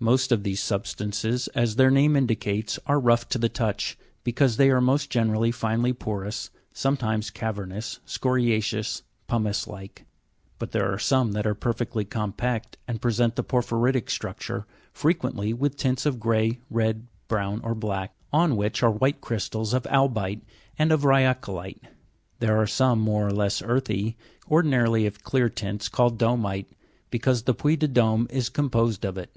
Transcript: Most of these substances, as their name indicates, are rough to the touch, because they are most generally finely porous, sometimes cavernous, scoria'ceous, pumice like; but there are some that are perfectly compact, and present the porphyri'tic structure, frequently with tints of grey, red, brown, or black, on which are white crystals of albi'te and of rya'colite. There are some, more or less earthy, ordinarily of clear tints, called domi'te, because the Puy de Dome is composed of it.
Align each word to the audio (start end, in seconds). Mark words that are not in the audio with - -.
Most 0.00 0.30
of 0.32 0.42
these 0.42 0.60
substances, 0.62 1.46
as 1.54 1.76
their 1.76 1.90
name 1.92 2.16
indicates, 2.16 2.78
are 2.86 2.98
rough 3.00 3.28
to 3.30 3.38
the 3.38 3.48
touch, 3.48 3.96
because 4.24 4.56
they 4.56 4.68
are 4.68 4.80
most 4.80 5.08
generally 5.10 5.50
finely 5.52 5.92
porous, 5.94 6.50
sometimes 6.74 7.30
cavernous, 7.30 8.00
scoria'ceous, 8.04 9.02
pumice 9.26 9.66
like; 9.66 10.04
but 10.58 10.72
there 10.72 10.92
are 10.92 10.98
some 10.98 11.32
that 11.32 11.46
are 11.46 11.54
perfectly 11.54 12.04
compact, 12.04 12.76
and 12.88 13.00
present 13.00 13.36
the 13.36 13.44
porphyri'tic 13.44 14.10
structure, 14.10 14.66
frequently 14.92 15.54
with 15.54 15.76
tints 15.76 16.04
of 16.04 16.20
grey, 16.20 16.58
red, 16.68 17.06
brown, 17.28 17.60
or 17.62 17.74
black, 17.74 18.12
on 18.32 18.56
which 18.56 18.82
are 18.82 18.90
white 18.90 19.20
crystals 19.20 19.72
of 19.72 19.84
albi'te 19.86 20.42
and 20.78 20.90
of 20.92 21.02
rya'colite. 21.02 21.80
There 22.40 22.60
are 22.60 22.66
some, 22.66 22.98
more 22.98 23.24
or 23.28 23.32
less 23.32 23.62
earthy, 23.62 24.16
ordinarily 24.50 25.06
of 25.06 25.22
clear 25.22 25.48
tints, 25.48 25.88
called 25.88 26.18
domi'te, 26.18 26.72
because 27.08 27.44
the 27.44 27.54
Puy 27.54 27.76
de 27.76 27.88
Dome 27.88 28.26
is 28.30 28.48
composed 28.48 29.04
of 29.06 29.16
it. 29.16 29.30